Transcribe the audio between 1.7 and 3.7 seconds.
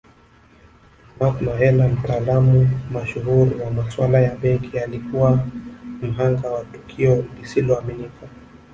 mtaalamu mashuhuri